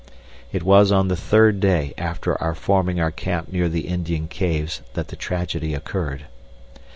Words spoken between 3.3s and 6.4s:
near the Indian caves that the tragedy occurred.